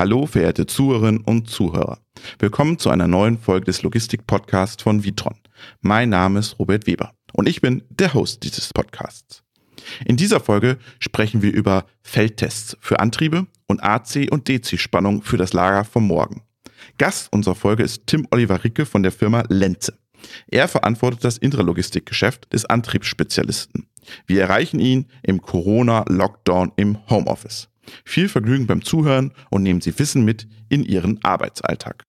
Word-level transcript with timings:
Hallo, 0.00 0.24
verehrte 0.24 0.64
Zuhörerinnen 0.64 1.20
und 1.20 1.50
Zuhörer. 1.50 1.98
Willkommen 2.38 2.78
zu 2.78 2.88
einer 2.88 3.06
neuen 3.06 3.36
Folge 3.36 3.66
des 3.66 3.82
Logistik-Podcasts 3.82 4.82
von 4.82 5.04
Vitron. 5.04 5.34
Mein 5.82 6.08
Name 6.08 6.38
ist 6.38 6.58
Robert 6.58 6.86
Weber 6.86 7.12
und 7.34 7.46
ich 7.46 7.60
bin 7.60 7.82
der 7.90 8.14
Host 8.14 8.42
dieses 8.42 8.72
Podcasts. 8.72 9.42
In 10.06 10.16
dieser 10.16 10.40
Folge 10.40 10.78
sprechen 11.00 11.42
wir 11.42 11.52
über 11.52 11.84
Feldtests 12.00 12.78
für 12.80 12.98
Antriebe 12.98 13.46
und 13.66 13.84
AC- 13.84 14.30
und 14.30 14.48
DC-Spannung 14.48 15.20
für 15.20 15.36
das 15.36 15.52
Lager 15.52 15.84
vom 15.84 16.06
Morgen. 16.06 16.44
Gast 16.96 17.30
unserer 17.30 17.54
Folge 17.54 17.82
ist 17.82 18.06
Tim 18.06 18.26
Oliver 18.30 18.64
Ricke 18.64 18.86
von 18.86 19.02
der 19.02 19.12
Firma 19.12 19.44
Lenze. 19.50 19.98
Er 20.48 20.66
verantwortet 20.68 21.24
das 21.24 21.36
Intralogistikgeschäft 21.36 22.50
des 22.54 22.64
Antriebsspezialisten. 22.64 23.86
Wir 24.26 24.40
erreichen 24.40 24.80
ihn 24.80 25.08
im 25.22 25.42
Corona-Lockdown 25.42 26.72
im 26.76 27.06
Homeoffice. 27.10 27.69
Viel 28.04 28.28
Vergnügen 28.28 28.66
beim 28.66 28.82
Zuhören 28.82 29.32
und 29.50 29.62
nehmen 29.62 29.80
Sie 29.80 29.98
Wissen 29.98 30.24
mit 30.24 30.46
in 30.68 30.84
Ihren 30.84 31.22
Arbeitsalltag. 31.24 32.04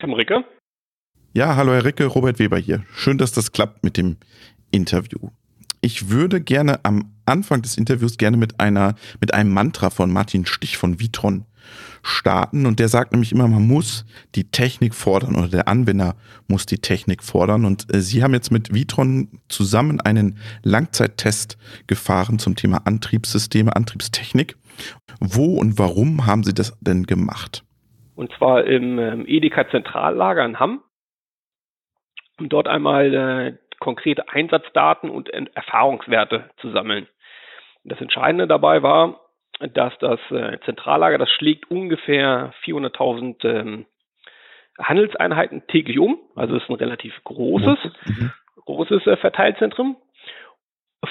Tim 0.00 0.12
Ricke? 0.12 0.44
Ja, 1.34 1.56
hallo 1.56 1.72
Herr 1.72 1.84
Ricke, 1.84 2.06
Robert 2.06 2.38
Weber 2.38 2.58
hier. 2.58 2.84
Schön, 2.94 3.18
dass 3.18 3.32
das 3.32 3.52
klappt 3.52 3.82
mit 3.82 3.96
dem 3.96 4.16
Interview. 4.70 5.30
Ich 5.80 6.10
würde 6.10 6.40
gerne 6.40 6.84
am 6.84 7.12
Anfang 7.26 7.62
des 7.62 7.76
Interviews 7.76 8.18
gerne 8.18 8.36
mit 8.36 8.58
einer, 8.60 8.94
mit 9.20 9.34
einem 9.34 9.52
Mantra 9.52 9.90
von 9.90 10.10
Martin 10.10 10.46
Stich 10.46 10.76
von 10.76 10.98
Vitron 11.00 11.44
starten. 12.02 12.66
Und 12.66 12.78
der 12.80 12.88
sagt 12.88 13.12
nämlich 13.12 13.32
immer, 13.32 13.48
man 13.48 13.66
muss 13.66 14.06
die 14.34 14.50
Technik 14.50 14.94
fordern 14.94 15.36
oder 15.36 15.48
der 15.48 15.68
Anwender 15.68 16.16
muss 16.48 16.66
die 16.66 16.78
Technik 16.78 17.22
fordern. 17.22 17.64
Und 17.64 17.92
äh, 17.94 18.00
Sie 18.00 18.22
haben 18.22 18.34
jetzt 18.34 18.50
mit 18.50 18.72
Vitron 18.72 19.28
zusammen 19.48 20.00
einen 20.00 20.38
Langzeittest 20.62 21.58
gefahren 21.86 22.38
zum 22.38 22.56
Thema 22.56 22.86
Antriebssysteme, 22.86 23.74
Antriebstechnik. 23.74 24.56
Wo 25.20 25.58
und 25.58 25.78
warum 25.78 26.26
haben 26.26 26.44
Sie 26.44 26.54
das 26.54 26.76
denn 26.80 27.04
gemacht? 27.04 27.64
Und 28.14 28.32
zwar 28.38 28.64
im 28.64 28.98
ähm, 28.98 29.24
Edeka 29.26 29.68
Zentrallager 29.70 30.44
in 30.44 30.58
Hamm. 30.58 30.80
Um 32.38 32.48
dort 32.48 32.68
einmal 32.68 33.14
äh, 33.14 33.58
konkrete 33.78 34.28
Einsatzdaten 34.28 35.10
und 35.10 35.30
Erfahrungswerte 35.30 36.50
zu 36.60 36.70
sammeln. 36.70 37.06
Das 37.84 38.00
Entscheidende 38.00 38.46
dabei 38.46 38.82
war, 38.82 39.20
dass 39.60 39.96
das 39.98 40.20
äh, 40.30 40.58
Zentrallager, 40.64 41.18
das 41.18 41.30
schlägt 41.30 41.70
ungefähr 41.70 42.52
400.000 42.64 43.44
ähm, 43.44 43.86
Handelseinheiten 44.78 45.66
täglich 45.66 45.98
um. 45.98 46.18
Also 46.36 46.56
es 46.56 46.62
ist 46.62 46.68
ein 46.68 46.76
relativ 46.76 47.12
großes, 47.24 47.78
mhm. 48.06 48.32
großes 48.64 49.06
äh, 49.06 49.16
Verteilzentrum. 49.16 49.96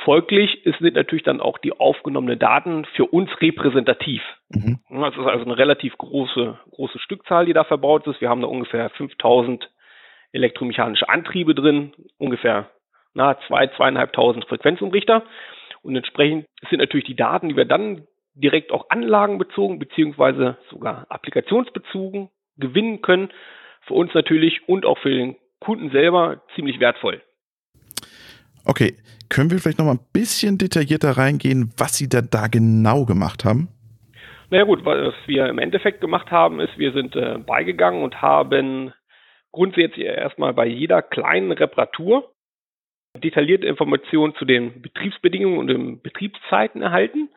Folglich 0.04 0.64
sind 0.80 0.96
natürlich 0.96 1.24
dann 1.24 1.42
auch 1.42 1.58
die 1.58 1.78
aufgenommenen 1.78 2.40
Daten 2.40 2.86
für 2.96 3.06
uns 3.06 3.30
repräsentativ. 3.42 4.22
Mhm. 4.50 4.80
Das 4.90 5.14
ist 5.16 5.26
also 5.26 5.46
eine 5.46 5.58
relativ 5.58 5.98
große, 5.98 6.58
große 6.72 7.00
Stückzahl, 7.00 7.46
die 7.46 7.54
da 7.54 7.64
verbaut 7.64 8.06
ist. 8.08 8.22
Wir 8.22 8.30
haben 8.30 8.42
da 8.42 8.48
ungefähr 8.48 8.90
5000 8.92 9.70
elektromechanische 10.38 11.10
Antriebe 11.10 11.54
drin, 11.54 11.94
ungefähr 12.18 12.70
na, 13.14 13.38
zwei, 13.48 13.68
zweieinhalbtausend 13.68 14.46
Frequenzumrichter. 14.46 15.24
Und 15.82 15.96
entsprechend 15.96 16.46
sind 16.70 16.80
natürlich 16.80 17.08
die 17.08 17.16
Daten, 17.16 17.50
die 17.50 17.56
wir 17.56 17.66
dann 17.66 18.08
direkt 18.36 18.72
auch 18.72 18.90
anlagenbezogen 18.90 19.80
beziehungsweise 19.80 20.58
sogar 20.70 21.06
applikationsbezogen 21.10 22.30
gewinnen 22.58 23.02
können, 23.02 23.30
für 23.86 23.94
uns 23.94 24.14
natürlich 24.14 24.68
und 24.68 24.86
auch 24.86 24.98
für 25.00 25.10
den 25.10 25.36
Kunden 25.60 25.92
selber 25.92 26.42
ziemlich 26.56 26.80
wertvoll. 26.80 27.22
Okay, 28.66 28.98
können 29.30 29.50
wir 29.50 29.60
vielleicht 29.60 29.80
noch 29.80 29.86
mal 29.86 29.94
ein 29.94 30.10
bisschen 30.14 30.58
detaillierter 30.58 31.12
reingehen, 31.12 31.74
was 31.78 31.98
Sie 31.98 32.10
da, 32.10 32.22
da 32.22 32.48
genau 32.48 33.06
gemacht 33.06 33.46
haben? 33.46 33.70
Naja 34.50 34.64
gut, 34.64 34.86
was 34.86 35.14
wir 35.26 35.48
im 35.48 35.58
Endeffekt 35.58 36.02
gemacht 36.02 36.32
haben, 36.32 36.60
ist, 36.60 36.78
wir 36.78 36.94
sind 36.94 37.16
äh, 37.16 37.38
beigegangen 37.38 38.04
und 38.04 38.22
haben 38.22 38.94
grundsätzlich 39.52 40.06
erstmal 40.06 40.54
bei 40.54 40.66
jeder 40.66 41.02
kleinen 41.02 41.52
Reparatur 41.52 42.32
detaillierte 43.16 43.68
Informationen 43.68 44.36
zu 44.36 44.46
den 44.46 44.82
Betriebsbedingungen 44.82 45.58
und 45.58 45.68
den 45.68 46.02
Betriebszeiten 46.02 46.82
erhalten 46.82 47.30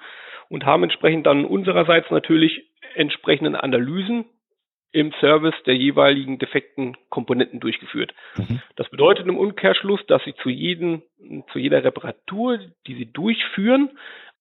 und 0.49 0.67
haben 0.67 0.83
entsprechend 0.83 1.27
dann 1.27 1.45
unsererseits 1.45 2.11
natürlich 2.11 2.71
entsprechende 2.95 3.63
Analysen 3.63 4.27
im 4.93 5.13
Service 5.21 5.55
der 5.67 5.77
jeweiligen 5.77 6.39
defekten 6.39 6.97
Komponenten 7.11 7.61
durchgeführt. 7.61 8.13
Mhm. 8.37 8.61
Das 8.77 8.89
bedeutet 8.91 9.27
im 9.27 9.39
Umkehrschluss, 9.39 10.05
dass 10.07 10.23
Sie 10.25 10.35
zu, 10.43 10.49
jedem, 10.49 11.03
zu 11.53 11.59
jeder 11.59 11.85
Reparatur, 11.85 12.59
die 12.87 12.95
Sie 12.95 13.07
durchführen, 13.07 13.91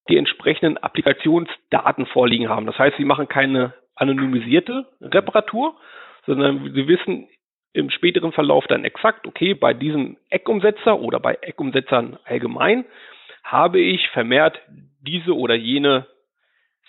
die 0.08 0.16
entsprechenden 0.16 0.76
Applikationsdaten 0.78 2.06
vorliegen 2.06 2.48
haben. 2.48 2.66
Das 2.66 2.78
heißt, 2.78 2.96
Sie 2.96 3.04
machen 3.04 3.28
keine 3.28 3.74
anonymisierte 3.94 4.86
Reparatur, 5.00 5.76
sondern 6.26 6.72
Sie 6.74 6.88
wissen 6.88 7.28
im 7.72 7.90
späteren 7.90 8.32
Verlauf 8.32 8.64
dann 8.68 8.84
exakt, 8.84 9.26
okay, 9.26 9.54
bei 9.54 9.74
diesem 9.74 10.16
Eckumsetzer 10.28 10.98
oder 10.98 11.20
bei 11.20 11.38
Eckumsetzern 11.40 12.18
allgemein 12.24 12.84
habe 13.44 13.80
ich 13.80 14.08
vermehrt 14.12 14.60
diese 15.00 15.34
oder 15.34 15.54
jene 15.54 16.06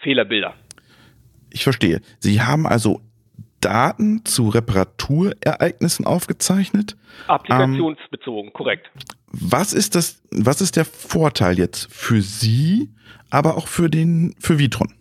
Fehlerbilder. 0.01 0.55
Ich 1.51 1.63
verstehe. 1.63 2.01
Sie 2.19 2.41
haben 2.41 2.65
also 2.65 3.01
Daten 3.61 4.25
zu 4.25 4.49
Reparaturereignissen 4.49 6.05
aufgezeichnet. 6.05 6.97
Applikationsbezogen, 7.27 8.47
ähm, 8.47 8.53
korrekt. 8.53 8.89
Was 9.27 9.73
ist 9.73 9.95
das, 9.95 10.23
was 10.31 10.61
ist 10.61 10.75
der 10.75 10.85
Vorteil 10.85 11.57
jetzt 11.57 11.93
für 11.93 12.21
Sie, 12.21 12.89
aber 13.29 13.55
auch 13.55 13.67
für 13.67 13.89
den, 13.89 14.35
für 14.39 14.59
Vitron? 14.59 14.93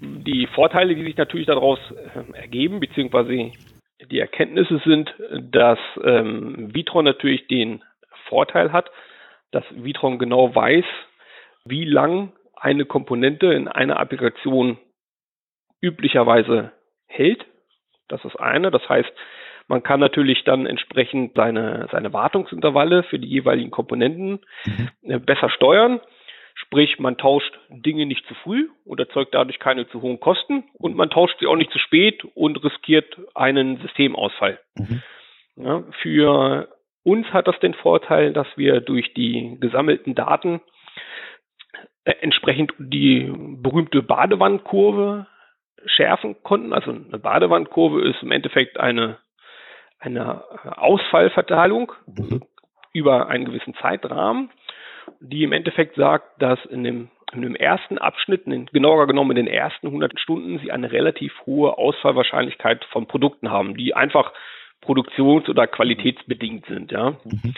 Die 0.00 0.46
Vorteile, 0.54 0.94
die 0.94 1.04
sich 1.04 1.16
natürlich 1.16 1.46
daraus 1.46 1.78
äh, 1.90 2.32
ergeben, 2.38 2.80
beziehungsweise 2.80 3.50
die 4.10 4.20
Erkenntnisse 4.20 4.80
sind, 4.84 5.14
dass 5.40 5.78
ähm, 6.02 6.74
Vitron 6.74 7.04
natürlich 7.04 7.46
den 7.48 7.82
Vorteil 8.28 8.72
hat, 8.72 8.90
dass 9.52 9.64
Vitron 9.70 10.18
genau 10.18 10.54
weiß, 10.54 10.84
wie 11.64 11.84
lang 11.84 12.32
eine 12.54 12.84
Komponente 12.84 13.52
in 13.52 13.68
einer 13.68 13.98
Applikation 13.98 14.78
üblicherweise 15.80 16.72
hält. 17.06 17.44
Das 18.08 18.24
ist 18.24 18.36
eine. 18.36 18.70
Das 18.70 18.88
heißt, 18.88 19.10
man 19.68 19.82
kann 19.82 20.00
natürlich 20.00 20.44
dann 20.44 20.66
entsprechend 20.66 21.34
seine, 21.34 21.88
seine 21.90 22.12
Wartungsintervalle 22.12 23.02
für 23.04 23.18
die 23.18 23.28
jeweiligen 23.28 23.70
Komponenten 23.70 24.40
mhm. 24.64 24.88
Äh, 25.02 25.18
besser 25.18 25.50
steuern. 25.50 26.00
Sprich, 26.66 26.98
man 26.98 27.16
tauscht 27.16 27.58
Dinge 27.68 28.06
nicht 28.06 28.26
zu 28.26 28.34
früh 28.34 28.68
und 28.84 28.98
erzeugt 28.98 29.34
dadurch 29.34 29.58
keine 29.60 29.88
zu 29.88 30.02
hohen 30.02 30.18
Kosten 30.18 30.64
und 30.74 30.96
man 30.96 31.10
tauscht 31.10 31.38
sie 31.38 31.46
auch 31.46 31.56
nicht 31.56 31.70
zu 31.70 31.78
spät 31.78 32.24
und 32.34 32.62
riskiert 32.62 33.16
einen 33.34 33.78
Systemausfall. 33.78 34.58
Mhm. 34.74 35.02
Ja, 35.56 35.84
für 36.02 36.68
uns 37.04 37.26
hat 37.28 37.46
das 37.46 37.58
den 37.60 37.74
Vorteil, 37.74 38.32
dass 38.32 38.48
wir 38.56 38.80
durch 38.80 39.14
die 39.14 39.56
gesammelten 39.60 40.16
Daten 40.16 40.60
äh, 42.04 42.14
entsprechend 42.20 42.72
die 42.78 43.32
berühmte 43.62 44.02
Badewandkurve 44.02 45.26
schärfen 45.86 46.42
konnten. 46.42 46.72
Also 46.72 46.90
eine 46.90 47.18
Badewandkurve 47.18 48.02
ist 48.08 48.22
im 48.22 48.32
Endeffekt 48.32 48.80
eine, 48.80 49.18
eine 50.00 50.42
Ausfallverteilung 50.76 51.92
mhm. 52.06 52.42
über 52.92 53.28
einen 53.28 53.44
gewissen 53.44 53.74
Zeitrahmen, 53.74 54.50
die 55.20 55.44
im 55.44 55.52
Endeffekt 55.52 55.96
sagt, 55.96 56.40
dass 56.40 56.64
in 56.66 56.84
dem, 56.84 57.08
in 57.32 57.42
dem 57.42 57.56
ersten 57.56 57.98
Abschnitt, 57.98 58.46
in, 58.46 58.66
genauer 58.66 59.06
genommen 59.06 59.36
in 59.36 59.46
den 59.46 59.54
ersten 59.54 59.88
100 59.88 60.18
Stunden, 60.20 60.58
sie 60.58 60.72
eine 60.72 60.92
relativ 60.92 61.32
hohe 61.46 61.76
Ausfallwahrscheinlichkeit 61.78 62.84
von 62.86 63.06
Produkten 63.06 63.50
haben, 63.50 63.76
die 63.76 63.94
einfach 63.94 64.32
produktions- 64.80 65.48
oder 65.48 65.66
qualitätsbedingt 65.66 66.66
sind. 66.66 66.92
Ja. 66.92 67.16
Mhm. 67.24 67.54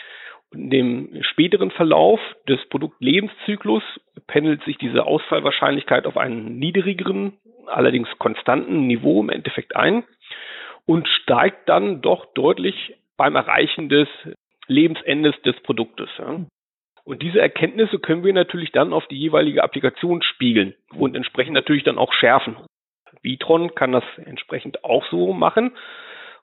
In 0.51 0.69
dem 0.71 1.23
späteren 1.23 1.69
Verlauf 1.69 2.19
des 2.47 2.59
Produktlebenszyklus 2.69 3.83
pendelt 4.25 4.63
sich 4.63 4.77
diese 4.77 5.05
Ausfallwahrscheinlichkeit 5.05 6.07
auf 6.07 6.17
einen 6.17 6.57
niedrigeren, 6.57 7.33
allerdings 7.67 8.07
konstanten 8.17 8.87
Niveau 8.87 9.21
im 9.21 9.29
Endeffekt 9.29 9.75
ein 9.75 10.03
und 10.87 11.07
steigt 11.07 11.69
dann 11.69 12.01
doch 12.01 12.33
deutlich 12.33 12.95
beim 13.15 13.35
Erreichen 13.35 13.89
des 13.89 14.07
Lebensendes 14.65 15.39
des 15.43 15.59
Produktes. 15.61 16.09
Ja. 16.17 16.39
Und 17.09 17.23
diese 17.23 17.41
Erkenntnisse 17.41 17.97
können 17.97 18.23
wir 18.23 18.33
natürlich 18.33 18.71
dann 18.71 18.93
auf 18.93 19.07
die 19.07 19.17
jeweilige 19.17 19.63
Applikation 19.63 20.21
spiegeln 20.21 20.75
und 20.93 21.15
entsprechend 21.15 21.55
natürlich 21.55 21.83
dann 21.83 21.97
auch 21.97 22.13
schärfen. 22.13 22.55
Vitron 23.23 23.73
kann 23.73 23.91
das 23.91 24.03
entsprechend 24.25 24.83
auch 24.83 25.03
so 25.09 25.33
machen 25.33 25.71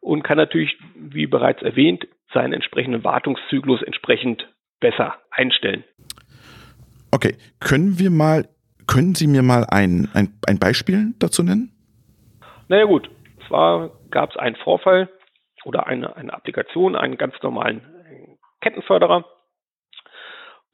und 0.01 0.25
kann 0.25 0.37
natürlich, 0.37 0.77
wie 0.97 1.29
bereits 1.29 1.63
erwähnt, 1.63 2.09
seinen 2.35 2.53
entsprechenden 2.53 3.05
Wartungszyklus 3.05 3.81
entsprechend 3.83 4.49
besser 4.81 5.15
einstellen. 5.31 5.85
Okay, 7.13 7.37
können 7.61 8.01
wir 8.01 8.11
mal 8.11 8.49
Können 8.89 9.15
Sie 9.15 9.29
mir 9.29 9.43
mal 9.43 9.67
ein, 9.71 10.09
ein, 10.15 10.37
ein 10.49 10.59
Beispiel 10.59 11.15
dazu 11.21 11.45
nennen? 11.45 11.71
Naja 12.67 12.87
gut, 12.87 13.09
zwar 13.47 13.93
gab 14.11 14.31
es 14.31 14.37
einen 14.37 14.57
Vorfall 14.57 15.09
oder 15.65 15.87
eine, 15.87 16.17
eine 16.17 16.35
Applikation, 16.35 16.97
einen 16.97 17.19
ganz 17.19 17.35
normalen 17.41 17.83
Kettenförderer, 18.61 19.25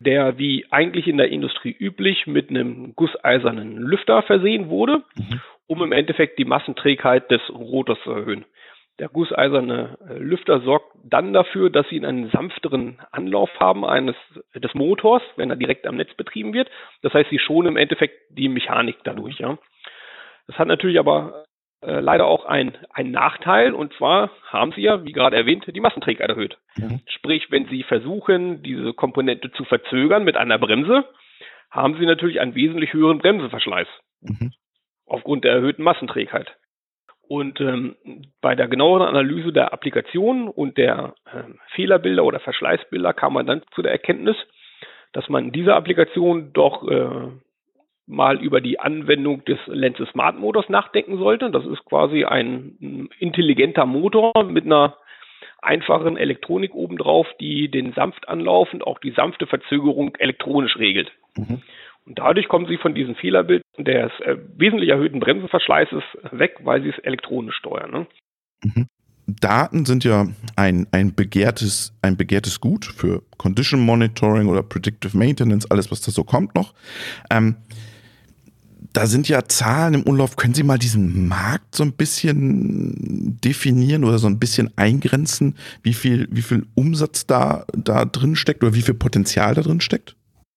der 0.03 0.39
wie 0.39 0.67
eigentlich 0.71 1.07
in 1.07 1.19
der 1.19 1.31
Industrie 1.31 1.75
üblich 1.79 2.27
mit 2.27 2.51
einem 2.51 2.95
gusseisernen 2.95 3.77
Lüfter 3.79 4.23
versehen 4.23 4.69
wurde, 4.69 5.03
mhm. 5.17 5.41
um 5.67 5.83
im 5.83 5.93
Endeffekt 5.93 6.39
die 6.39 6.45
Massenträgheit 6.45 7.31
des 7.31 7.41
Rotors 7.51 7.99
zu 8.05 8.11
erhöhen. 8.11 8.45
Der 8.99 9.09
gusseiserne 9.09 9.99
äh, 10.09 10.19
Lüfter 10.19 10.61
sorgt 10.61 10.95
dann 11.03 11.33
dafür, 11.33 11.71
dass 11.71 11.89
sie 11.89 12.05
einen 12.05 12.31
sanfteren 12.31 12.99
Anlauf 13.11 13.51
haben 13.59 13.85
eines 13.85 14.15
des 14.55 14.75
Motors, 14.75 15.23
wenn 15.37 15.51
er 15.51 15.57
direkt 15.57 15.87
am 15.87 15.97
Netz 15.97 16.15
betrieben 16.15 16.53
wird. 16.53 16.71
Das 17.03 17.15
heißt, 17.15 17.31
sie 17.31 17.39
schonen 17.39 17.69
im 17.69 17.77
Endeffekt 17.77 18.15
die 18.31 18.49
Mechanik 18.49 18.97
dadurch. 19.05 19.39
Ja. 19.39 19.59
Das 20.47 20.59
hat 20.59 20.69
natürlich 20.69 20.99
aber 20.99 21.45
äh, 21.83 22.01
leider 22.01 22.27
auch 22.27 22.45
ein, 22.45 22.77
ein 22.93 23.11
Nachteil 23.11 23.75
und 23.75 23.93
zwar 23.95 24.31
haben 24.47 24.73
sie 24.73 24.83
ja, 24.83 25.05
wie 25.05 25.13
gerade 25.13 25.37
erwähnt, 25.37 25.65
die 25.67 25.81
Massenträgheit 25.81 26.29
erhöht. 26.29 26.57
Mhm. 26.77 27.01
Sprich, 27.07 27.51
wenn 27.51 27.67
sie 27.67 27.83
versuchen, 27.83 28.63
diese 28.63 28.93
Komponente 28.93 29.51
zu 29.53 29.65
verzögern 29.65 30.25
mit 30.25 30.37
einer 30.37 30.59
Bremse, 30.59 31.05
haben 31.71 31.97
sie 31.99 32.07
natürlich 32.07 32.41
einen 32.41 32.55
wesentlich 32.55 32.93
höheren 32.93 33.19
Bremseverschleiß 33.19 33.89
mhm. 34.21 34.53
aufgrund 35.07 35.45
der 35.45 35.53
erhöhten 35.55 35.83
Massenträgheit. 35.83 36.55
Und 37.23 37.61
ähm, 37.61 37.97
bei 38.41 38.55
der 38.55 38.69
genaueren 38.69 39.09
Analyse 39.09 39.53
der 39.53 39.73
Applikation 39.73 40.49
und 40.49 40.77
der 40.77 41.15
äh, 41.25 41.45
Fehlerbilder 41.75 42.25
oder 42.25 42.41
Verschleißbilder 42.41 43.15
kam 43.15 43.33
man 43.33 43.47
dann 43.47 43.63
zu 43.75 43.83
der 43.83 43.93
Erkenntnis, 43.93 44.37
dass 45.13 45.29
man 45.29 45.51
diese 45.51 45.75
Applikation 45.75 46.53
doch 46.53 46.87
äh, 46.89 47.31
mal 48.07 48.41
über 48.41 48.61
die 48.61 48.81
Anwendung 48.81 49.45
des 49.45 49.59
Lenses 49.67 50.09
Smart 50.11 50.39
Motors 50.39 50.69
nachdenken 50.69 51.19
sollte. 51.19 51.51
Das 51.51 51.65
ist 51.67 51.85
quasi 51.85 52.25
ein 52.25 53.09
intelligenter 53.19 53.87
Motor 53.87 54.33
mit 54.45 54.65
einer 54.65 54.97
einfachen 55.61 56.17
Elektronik 56.17 56.75
obendrauf, 56.75 57.27
die 57.41 57.71
den 57.71 57.93
Sanftanlauf 57.93 58.73
und 58.73 58.85
auch 58.85 58.99
die 58.99 59.13
sanfte 59.13 59.47
Verzögerung 59.47 60.17
elektronisch 60.17 60.77
regelt. 60.77 61.13
Mhm. 61.37 61.63
Und 62.05 62.19
dadurch 62.19 62.49
kommen 62.49 62.67
sie 62.67 62.79
von 62.79 62.95
diesem 62.95 63.15
Fehlerbild 63.15 63.63
des 63.79 64.11
äh, 64.21 64.37
wesentlich 64.57 64.91
erhöhten 64.91 65.21
Bremsenverschleißes 65.21 66.03
weg, 66.33 66.57
weil 66.65 66.83
sie 66.83 66.89
es 66.89 66.99
elektronisch 66.99 67.55
steuern. 67.57 67.91
Ne? 67.93 68.07
Mhm. 68.65 68.87
Daten 69.27 69.85
sind 69.85 70.03
ja 70.03 70.27
ein, 70.57 70.89
ein, 70.91 71.15
begehrtes, 71.15 71.97
ein 72.03 72.17
begehrtes 72.17 72.61
Gut 72.61 72.85
für 72.85 73.23
Condition 73.39 73.81
Monitoring 73.81 74.49
oder 74.49 74.65
Predictive 74.65 75.17
Maintenance, 75.17 75.71
alles, 75.71 75.93
was 75.93 76.01
da 76.01 76.11
so 76.11 76.25
kommt 76.25 76.57
noch. 76.57 76.75
Ähm, 77.31 77.57
da 78.93 79.07
sind 79.07 79.29
ja 79.29 79.43
Zahlen 79.45 79.95
im 79.95 80.03
Umlauf. 80.03 80.37
Können 80.37 80.55
Sie 80.55 80.65
mal 80.65 80.79
diesen 80.79 81.29
Markt 81.29 81.75
so 81.75 81.85
ein 81.85 81.97
bisschen 81.97 83.39
definieren 83.43 84.05
oder 84.05 84.19
so 84.19 84.27
ein 84.27 84.39
bisschen 84.39 84.71
eingrenzen, 84.77 85.57
wie 85.83 85.93
viel, 85.93 86.29
wie 86.31 86.43
viel 86.43 86.67
Umsatz 86.75 87.27
da, 87.27 87.65
da 87.75 88.05
drin 88.05 88.37
steckt 88.37 88.63
oder 88.63 88.75
wie 88.75 88.83
viel 88.83 88.95
Potenzial 88.95 89.55
da 89.55 89.63
drin 89.63 89.81
steckt? 89.81 90.17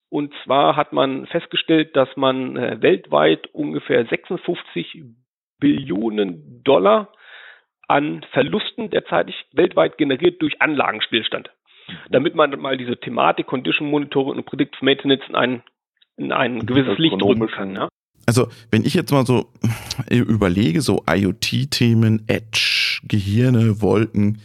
Und 0.10 0.34
zwar 0.44 0.76
hat 0.76 0.94
man 0.94 1.26
festgestellt, 1.28 1.96
dass 1.96 2.10
man 2.16 2.56
äh, 2.56 2.82
weltweit 2.82 3.48
ungefähr 3.54 4.06
56 4.06 5.04
Billionen 5.60 6.64
Dollar 6.64 7.10
an 7.88 8.26
Verlusten 8.32 8.90
derzeit 8.90 9.32
weltweit 9.54 9.98
generiert 9.98 10.42
durch 10.42 10.62
Anlagenstillstand. 10.62 11.50
Damit 12.10 12.34
man 12.34 12.52
mal 12.60 12.78
diese 12.78 12.98
Thematik 12.98 13.46
Condition 13.46 13.90
Monitoring 13.90 14.38
und 14.38 14.46
Predictive 14.46 14.84
Maintenance 14.84 15.24
in 15.28 15.36
ein, 15.36 15.64
in 16.18 16.32
ein 16.32 16.66
gewisses 16.66 16.98
Licht 16.98 17.22
drücken 17.22 17.48
kann. 17.48 17.76
Ja? 17.76 17.90
Also, 18.26 18.48
wenn 18.72 18.86
ich 18.86 18.94
jetzt 18.96 19.12
mal 19.12 19.26
so 19.26 19.52
überlege, 20.10 20.82
so 20.82 21.04
IoT-Themen, 21.08 22.24
Edge, 22.28 23.02
Gehirne, 23.08 23.82
Wolken, 23.82 24.40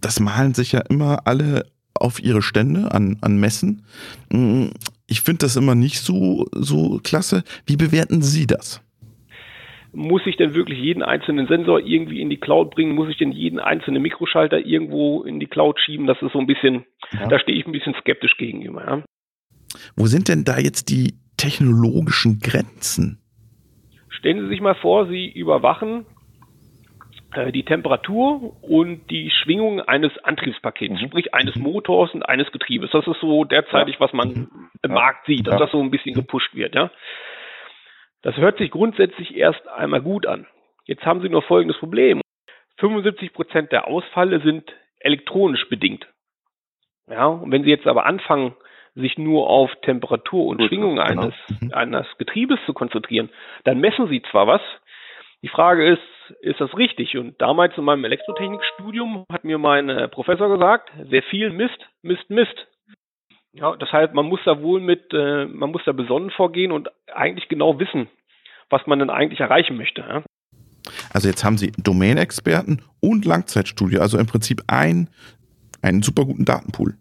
das 0.00 0.20
malen 0.20 0.54
sich 0.54 0.72
ja 0.72 0.80
immer 0.88 1.26
alle 1.26 1.66
auf 1.94 2.22
ihre 2.22 2.42
Stände 2.42 2.92
an, 2.92 3.18
an 3.20 3.38
Messen. 3.38 3.84
Mm, 4.30 4.68
ich 5.06 5.20
finde 5.20 5.40
das 5.40 5.56
immer 5.56 5.74
nicht 5.74 5.98
so, 5.98 6.46
so 6.52 7.00
klasse. 7.02 7.42
Wie 7.66 7.76
bewerten 7.76 8.22
Sie 8.22 8.46
das? 8.46 8.82
Muss 9.92 10.22
ich 10.26 10.36
denn 10.36 10.54
wirklich 10.54 10.78
jeden 10.78 11.02
einzelnen 11.02 11.48
Sensor 11.48 11.80
irgendwie 11.80 12.20
in 12.20 12.30
die 12.30 12.36
Cloud 12.36 12.70
bringen? 12.70 12.94
Muss 12.94 13.08
ich 13.08 13.16
denn 13.16 13.32
jeden 13.32 13.58
einzelnen 13.58 14.02
Mikroschalter 14.02 14.64
irgendwo 14.64 15.22
in 15.22 15.40
die 15.40 15.46
Cloud 15.46 15.78
schieben? 15.80 16.06
Das 16.06 16.20
ist 16.20 16.32
so 16.32 16.38
ein 16.38 16.46
bisschen, 16.46 16.84
ja. 17.12 17.26
da 17.26 17.38
stehe 17.38 17.58
ich 17.58 17.66
ein 17.66 17.72
bisschen 17.72 17.94
skeptisch 18.00 18.36
gegenüber. 18.36 18.84
Ja. 18.84 19.04
Wo 19.96 20.06
sind 20.06 20.28
denn 20.28 20.44
da 20.44 20.58
jetzt 20.58 20.90
die 20.90 21.14
technologischen 21.38 22.40
Grenzen? 22.40 23.22
Stellen 24.10 24.40
Sie 24.40 24.48
sich 24.48 24.60
mal 24.60 24.74
vor, 24.74 25.06
Sie 25.06 25.30
überwachen 25.30 26.04
äh, 27.34 27.52
die 27.52 27.64
Temperatur 27.64 28.56
und 28.62 29.10
die 29.10 29.30
Schwingung 29.30 29.80
eines 29.80 30.16
Antriebspakets, 30.24 31.00
mhm. 31.00 31.06
sprich 31.06 31.34
eines 31.34 31.56
mhm. 31.56 31.62
Motors 31.62 32.12
und 32.14 32.22
eines 32.22 32.50
Getriebes. 32.52 32.90
Das 32.90 33.06
ist 33.06 33.20
so 33.20 33.44
derzeitig, 33.44 33.94
ja. 33.94 34.00
was 34.00 34.12
man 34.12 34.28
mhm. 34.28 34.70
im 34.82 34.92
Markt 34.92 35.26
sieht, 35.26 35.46
dass 35.46 35.54
ja. 35.54 35.60
das 35.60 35.70
so 35.70 35.80
ein 35.80 35.90
bisschen 35.90 36.14
gepusht 36.14 36.54
wird. 36.54 36.74
Ja, 36.74 36.90
das 38.22 38.36
hört 38.36 38.58
sich 38.58 38.70
grundsätzlich 38.70 39.36
erst 39.36 39.66
einmal 39.68 40.02
gut 40.02 40.26
an. 40.26 40.46
Jetzt 40.84 41.04
haben 41.04 41.20
Sie 41.20 41.28
nur 41.28 41.42
folgendes 41.42 41.78
Problem: 41.78 42.20
75 42.78 43.32
Prozent 43.32 43.72
der 43.72 43.86
Ausfälle 43.86 44.40
sind 44.40 44.72
elektronisch 44.98 45.68
bedingt. 45.68 46.06
Ja, 47.10 47.26
und 47.26 47.52
wenn 47.52 47.62
Sie 47.62 47.70
jetzt 47.70 47.86
aber 47.86 48.06
anfangen, 48.06 48.54
sich 48.98 49.16
nur 49.18 49.48
auf 49.48 49.70
Temperatur 49.82 50.46
und 50.46 50.58
Gut, 50.58 50.68
Schwingung 50.68 50.96
genau. 50.96 51.02
eines, 51.22 51.34
mhm. 51.60 51.72
eines 51.72 52.06
Getriebes 52.18 52.58
zu 52.66 52.74
konzentrieren, 52.74 53.30
dann 53.64 53.80
messen 53.80 54.08
sie 54.08 54.22
zwar 54.30 54.46
was, 54.46 54.60
die 55.42 55.48
Frage 55.48 55.88
ist, 55.88 56.02
ist 56.40 56.60
das 56.60 56.76
richtig? 56.76 57.16
Und 57.16 57.40
damals 57.40 57.76
in 57.78 57.84
meinem 57.84 58.04
Elektrotechnikstudium 58.04 59.24
hat 59.32 59.44
mir 59.44 59.58
mein 59.58 59.88
äh, 59.88 60.08
Professor 60.08 60.48
gesagt, 60.48 60.90
wer 60.96 61.22
viel 61.22 61.50
misst, 61.50 61.78
misst, 62.02 62.28
misst. 62.28 62.66
Ja, 63.52 63.76
deshalb, 63.76 64.14
man 64.14 64.26
muss 64.26 64.40
da 64.44 64.60
wohl 64.60 64.80
mit, 64.80 65.12
äh, 65.12 65.46
man 65.46 65.70
muss 65.70 65.82
da 65.84 65.92
besonnen 65.92 66.30
vorgehen 66.30 66.72
und 66.72 66.90
eigentlich 67.12 67.48
genau 67.48 67.78
wissen, 67.78 68.08
was 68.68 68.86
man 68.86 68.98
denn 68.98 69.10
eigentlich 69.10 69.40
erreichen 69.40 69.76
möchte. 69.76 70.02
Ja? 70.02 70.22
Also 71.12 71.28
jetzt 71.28 71.44
haben 71.44 71.56
Sie 71.56 71.72
Domänexperten 71.78 72.82
und 73.00 73.24
Langzeitstudie, 73.24 73.98
also 73.98 74.18
im 74.18 74.26
Prinzip 74.26 74.62
ein, 74.66 75.08
einen 75.82 76.02
super 76.02 76.24
guten 76.24 76.44
Datenpool. 76.44 76.94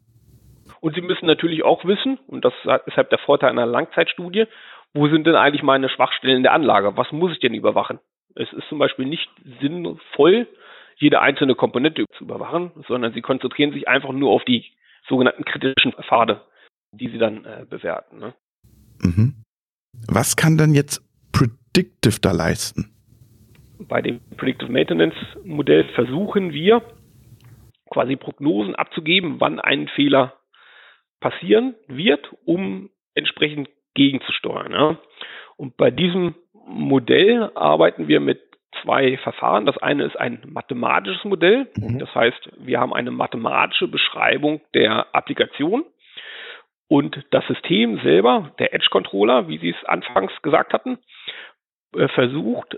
Und 0.87 0.95
Sie 0.95 1.01
müssen 1.01 1.25
natürlich 1.25 1.65
auch 1.65 1.83
wissen, 1.83 2.17
und 2.27 2.45
das 2.45 2.53
ist 2.63 2.85
deshalb 2.87 3.09
der 3.09 3.19
Vorteil 3.19 3.49
einer 3.49 3.65
Langzeitstudie, 3.65 4.45
wo 4.93 5.09
sind 5.09 5.27
denn 5.27 5.35
eigentlich 5.35 5.61
meine 5.61 5.89
Schwachstellen 5.89 6.43
der 6.43 6.53
Anlage? 6.53 6.95
Was 6.95 7.11
muss 7.11 7.33
ich 7.33 7.39
denn 7.39 7.53
überwachen? 7.53 7.99
Es 8.35 8.53
ist 8.53 8.69
zum 8.69 8.79
Beispiel 8.79 9.05
nicht 9.05 9.29
sinnvoll, 9.59 10.47
jede 10.95 11.19
einzelne 11.19 11.55
Komponente 11.55 12.05
zu 12.17 12.23
überwachen, 12.23 12.71
sondern 12.87 13.11
Sie 13.11 13.19
konzentrieren 13.19 13.73
sich 13.73 13.89
einfach 13.89 14.13
nur 14.13 14.31
auf 14.31 14.45
die 14.45 14.63
sogenannten 15.09 15.43
kritischen 15.43 15.91
Pfade, 15.91 16.39
die 16.93 17.09
Sie 17.09 17.17
dann 17.17 17.43
äh, 17.43 17.65
bewerten. 17.69 18.19
Ne? 18.19 18.33
Mhm. 19.01 19.43
Was 20.07 20.37
kann 20.37 20.57
denn 20.57 20.73
jetzt 20.73 21.01
Predictive 21.33 22.21
da 22.21 22.31
leisten? 22.31 22.95
Bei 23.77 24.01
dem 24.01 24.21
Predictive 24.37 24.71
Maintenance 24.71 25.17
Modell 25.43 25.83
versuchen 25.95 26.53
wir 26.53 26.81
quasi 27.89 28.15
Prognosen 28.15 28.73
abzugeben, 28.73 29.41
wann 29.41 29.59
ein 29.59 29.89
Fehler 29.89 30.36
passieren 31.19 31.75
wird, 31.87 32.29
um 32.45 32.89
entsprechend 33.15 33.69
gegenzusteuern. 33.93 34.71
Ja. 34.71 34.97
Und 35.55 35.77
bei 35.77 35.91
diesem 35.91 36.35
Modell 36.53 37.51
arbeiten 37.55 38.07
wir 38.07 38.19
mit 38.19 38.41
zwei 38.81 39.17
Verfahren. 39.17 39.65
Das 39.65 39.77
eine 39.77 40.03
ist 40.03 40.19
ein 40.19 40.41
mathematisches 40.45 41.23
Modell. 41.23 41.67
Mhm. 41.75 41.99
Das 41.99 42.13
heißt, 42.13 42.49
wir 42.59 42.79
haben 42.79 42.93
eine 42.93 43.11
mathematische 43.11 43.87
Beschreibung 43.87 44.61
der 44.73 45.07
Applikation. 45.15 45.85
Und 46.87 47.25
das 47.31 47.45
System 47.47 47.99
selber, 48.01 48.53
der 48.59 48.73
Edge 48.73 48.87
Controller, 48.89 49.47
wie 49.47 49.57
Sie 49.57 49.69
es 49.69 49.85
anfangs 49.85 50.31
gesagt 50.41 50.73
hatten, 50.73 50.99
äh, 51.95 52.07
versucht, 52.09 52.77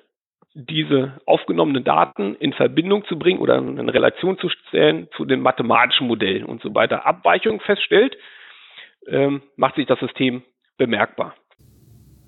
diese 0.53 1.19
aufgenommenen 1.25 1.83
Daten 1.83 2.35
in 2.35 2.53
Verbindung 2.53 3.05
zu 3.05 3.17
bringen 3.17 3.39
oder 3.39 3.57
in 3.57 3.89
Relation 3.89 4.37
zu 4.39 4.49
stellen 4.49 5.07
zu 5.15 5.25
den 5.25 5.41
mathematischen 5.41 6.07
Modellen. 6.07 6.45
Und 6.45 6.61
sobald 6.61 6.91
er 6.91 7.05
Abweichungen 7.05 7.59
feststellt, 7.59 8.17
ähm, 9.07 9.41
macht 9.55 9.75
sich 9.75 9.85
das 9.85 9.99
System 9.99 10.41
bemerkbar. 10.77 11.35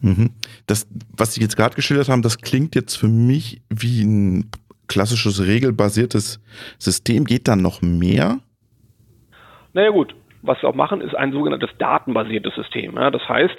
Mhm. 0.01 0.31
Das, 0.67 0.87
was 1.17 1.33
Sie 1.33 1.41
jetzt 1.41 1.57
gerade 1.57 1.75
geschildert 1.75 2.09
haben, 2.09 2.21
das 2.21 2.39
klingt 2.39 2.75
jetzt 2.75 2.95
für 2.95 3.07
mich 3.07 3.61
wie 3.69 4.03
ein 4.03 4.51
klassisches 4.87 5.45
regelbasiertes 5.45 6.43
System. 6.77 7.25
Geht 7.25 7.47
da 7.47 7.55
noch 7.55 7.81
mehr? 7.81 8.39
Naja 9.73 9.89
gut, 9.89 10.13
was 10.41 10.61
wir 10.61 10.69
auch 10.69 10.75
machen, 10.75 11.01
ist 11.01 11.15
ein 11.15 11.31
sogenanntes 11.31 11.69
datenbasiertes 11.77 12.53
System. 12.55 12.95
Ja, 12.95 13.09
das 13.09 13.27
heißt, 13.27 13.55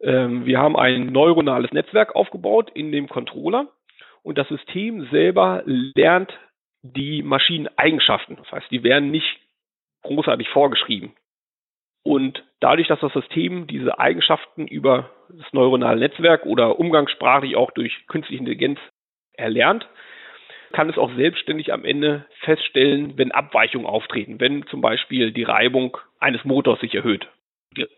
ähm, 0.00 0.44
wir 0.44 0.58
haben 0.58 0.76
ein 0.76 1.06
neuronales 1.06 1.72
Netzwerk 1.72 2.14
aufgebaut 2.16 2.70
in 2.74 2.90
dem 2.92 3.08
Controller 3.08 3.68
und 4.26 4.38
das 4.38 4.48
System 4.48 5.06
selber 5.12 5.62
lernt 5.66 6.36
die 6.82 7.22
Maschineneigenschaften. 7.22 8.34
Das 8.34 8.50
heißt, 8.50 8.68
die 8.72 8.82
werden 8.82 9.12
nicht 9.12 9.38
großartig 10.02 10.48
vorgeschrieben. 10.48 11.14
Und 12.02 12.42
dadurch, 12.58 12.88
dass 12.88 12.98
das 12.98 13.12
System 13.12 13.68
diese 13.68 14.00
Eigenschaften 14.00 14.66
über 14.66 15.10
das 15.28 15.52
neuronale 15.52 16.00
Netzwerk 16.00 16.44
oder 16.44 16.80
umgangssprachlich 16.80 17.54
auch 17.54 17.70
durch 17.70 18.04
künstliche 18.08 18.40
Intelligenz 18.40 18.80
erlernt, 19.34 19.86
kann 20.72 20.90
es 20.90 20.98
auch 20.98 21.14
selbstständig 21.14 21.72
am 21.72 21.84
Ende 21.84 22.26
feststellen, 22.40 23.16
wenn 23.16 23.30
Abweichungen 23.30 23.86
auftreten, 23.86 24.40
wenn 24.40 24.66
zum 24.66 24.80
Beispiel 24.80 25.30
die 25.30 25.44
Reibung 25.44 25.98
eines 26.18 26.44
Motors 26.44 26.80
sich 26.80 26.96
erhöht. 26.96 27.28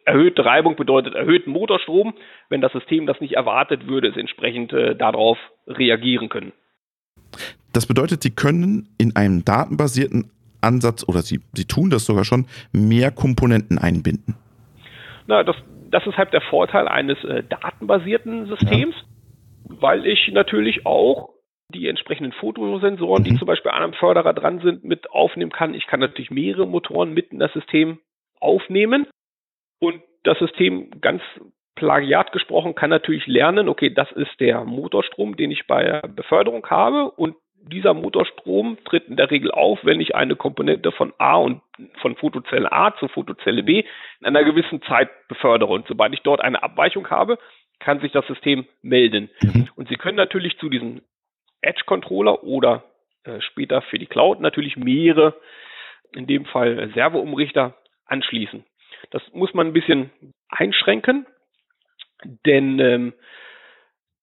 Erhöhte 0.05 0.45
Reibung 0.45 0.77
bedeutet 0.77 1.15
erhöhten 1.15 1.51
Motorstrom. 1.51 2.15
Wenn 2.49 2.61
das 2.61 2.73
System 2.73 3.07
das 3.07 3.21
nicht 3.21 3.35
erwartet, 3.35 3.87
würde 3.87 4.09
es 4.09 4.17
entsprechend 4.17 4.73
äh, 4.73 4.97
darauf 4.97 5.39
reagieren 5.67 6.29
können. 6.29 6.53
Das 7.73 7.87
bedeutet, 7.87 8.23
Sie 8.23 8.35
können 8.35 8.89
in 8.99 9.15
einem 9.17 9.45
datenbasierten 9.45 10.31
Ansatz 10.61 11.05
oder 11.07 11.23
Sie, 11.23 11.41
Sie 11.53 11.67
tun 11.67 11.91
das 11.91 12.07
sogar 12.07 12.25
schon, 12.25 12.47
mehr 12.73 13.11
Komponenten 13.11 13.79
einbinden. 13.79 14.37
Na, 15.27 15.45
das, 15.45 15.57
das 15.91 16.07
ist 16.07 16.17
halt 16.17 16.33
der 16.33 16.41
Vorteil 16.41 16.89
eines 16.89 17.23
äh, 17.25 17.43
datenbasierten 17.45 18.47
Systems, 18.47 18.95
ja. 18.97 19.77
weil 19.81 20.07
ich 20.07 20.31
natürlich 20.33 20.87
auch 20.87 21.31
die 21.75 21.87
entsprechenden 21.87 22.33
Fotosensoren, 22.33 23.23
mhm. 23.23 23.27
die 23.27 23.37
zum 23.37 23.47
Beispiel 23.47 23.71
an 23.71 23.83
einem 23.83 23.93
Förderer 23.93 24.33
dran 24.33 24.61
sind, 24.61 24.85
mit 24.85 25.11
aufnehmen 25.11 25.53
kann. 25.53 25.75
Ich 25.75 25.87
kann 25.87 26.01
natürlich 26.01 26.31
mehrere 26.31 26.67
Motoren 26.67 27.13
mit 27.13 27.31
in 27.31 27.39
das 27.39 27.53
System 27.53 27.99
aufnehmen 28.41 29.07
und 29.79 30.03
das 30.25 30.39
System 30.39 30.91
ganz 31.01 31.23
plagiat 31.75 32.33
gesprochen 32.33 32.75
kann 32.75 32.91
natürlich 32.91 33.27
lernen, 33.27 33.69
okay, 33.69 33.91
das 33.91 34.11
ist 34.13 34.41
der 34.41 34.65
Motorstrom, 34.65 35.37
den 35.37 35.51
ich 35.51 35.67
bei 35.67 36.01
Beförderung 36.01 36.67
habe 36.69 37.11
und 37.13 37.37
dieser 37.61 37.95
Motorstrom 37.95 38.79
tritt 38.85 39.09
in 39.09 39.17
der 39.17 39.31
Regel 39.31 39.51
auf, 39.51 39.81
wenn 39.83 40.01
ich 40.01 40.15
eine 40.15 40.37
Komponente 40.37 40.93
von 40.93 41.13
A 41.19 41.37
und 41.37 41.61
von 42.01 42.17
Fotozelle 42.17 42.71
A 42.73 42.97
zu 42.97 43.09
Fotozelle 43.09 43.63
B 43.63 43.85
in 44.21 44.27
einer 44.27 44.45
gewissen 44.45 44.83
Zeit 44.83 45.11
befördere. 45.29 45.73
Und 45.73 45.87
sobald 45.87 46.15
ich 46.15 46.23
dort 46.23 46.41
eine 46.41 46.63
Abweichung 46.63 47.09
habe, 47.11 47.39
kann 47.79 48.01
sich 48.01 48.13
das 48.13 48.27
System 48.27 48.67
melden. 48.83 49.31
Mhm. 49.43 49.69
Und 49.77 49.89
Sie 49.89 49.97
können 49.97 50.17
natürlich 50.17 50.59
zu 50.59 50.69
diesem 50.69 51.03
Edge-Controller 51.61 52.43
oder 52.45 52.85
äh, 53.25 53.41
später 53.41 53.83
für 53.83 53.99
die 53.99 54.07
Cloud 54.07 54.41
natürlich 54.41 54.77
mehrere, 54.77 55.35
in 56.15 56.27
dem 56.27 56.45
Fall 56.47 56.91
Servoumrichter, 56.95 57.75
anschließen. 58.07 58.65
Das 59.11 59.23
muss 59.33 59.55
man 59.55 59.69
ein 59.69 59.73
bisschen 59.73 60.11
einschränken, 60.49 61.27
denn 62.47 62.79
ähm, 62.79 63.13